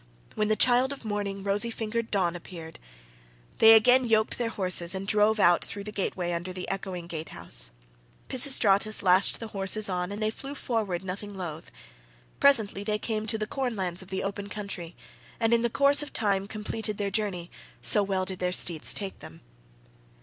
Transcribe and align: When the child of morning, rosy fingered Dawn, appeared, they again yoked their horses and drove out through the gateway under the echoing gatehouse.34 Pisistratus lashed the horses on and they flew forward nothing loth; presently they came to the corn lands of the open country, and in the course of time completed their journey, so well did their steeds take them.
When 0.33 0.47
the 0.47 0.55
child 0.55 0.91
of 0.91 1.05
morning, 1.05 1.43
rosy 1.43 1.69
fingered 1.69 2.09
Dawn, 2.09 2.35
appeared, 2.35 2.79
they 3.59 3.75
again 3.75 4.03
yoked 4.03 4.39
their 4.39 4.49
horses 4.49 4.95
and 4.95 5.07
drove 5.07 5.39
out 5.39 5.63
through 5.63 5.83
the 5.83 5.91
gateway 5.91 6.31
under 6.31 6.51
the 6.51 6.67
echoing 6.71 7.05
gatehouse.34 7.05 8.27
Pisistratus 8.27 9.03
lashed 9.03 9.39
the 9.39 9.49
horses 9.49 9.89
on 9.89 10.11
and 10.11 10.19
they 10.19 10.31
flew 10.31 10.55
forward 10.55 11.03
nothing 11.03 11.35
loth; 11.35 11.69
presently 12.39 12.83
they 12.83 12.97
came 12.97 13.27
to 13.27 13.37
the 13.37 13.45
corn 13.45 13.75
lands 13.75 14.01
of 14.01 14.07
the 14.07 14.23
open 14.23 14.49
country, 14.49 14.95
and 15.39 15.53
in 15.53 15.61
the 15.61 15.69
course 15.69 16.01
of 16.01 16.11
time 16.11 16.47
completed 16.47 16.97
their 16.97 17.11
journey, 17.11 17.51
so 17.83 18.01
well 18.01 18.25
did 18.25 18.39
their 18.39 18.51
steeds 18.51 18.95
take 18.95 19.19
them. 19.19 19.41